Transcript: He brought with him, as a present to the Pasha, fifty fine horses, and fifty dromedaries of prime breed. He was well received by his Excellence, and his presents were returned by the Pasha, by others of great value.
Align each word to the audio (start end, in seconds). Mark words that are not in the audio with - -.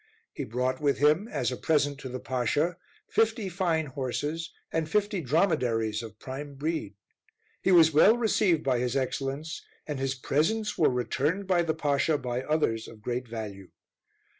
He 0.33 0.45
brought 0.45 0.81
with 0.81 0.97
him, 0.97 1.27
as 1.27 1.51
a 1.51 1.55
present 1.55 1.99
to 1.99 2.09
the 2.09 2.19
Pasha, 2.19 2.75
fifty 3.07 3.49
fine 3.49 3.85
horses, 3.85 4.51
and 4.71 4.89
fifty 4.89 5.21
dromedaries 5.21 6.01
of 6.01 6.17
prime 6.17 6.55
breed. 6.55 6.95
He 7.61 7.71
was 7.71 7.93
well 7.93 8.17
received 8.17 8.63
by 8.63 8.79
his 8.79 8.97
Excellence, 8.97 9.63
and 9.85 9.99
his 9.99 10.15
presents 10.15 10.75
were 10.75 10.89
returned 10.89 11.45
by 11.45 11.61
the 11.61 11.75
Pasha, 11.75 12.17
by 12.17 12.41
others 12.41 12.87
of 12.87 13.03
great 13.03 13.27
value. 13.27 13.69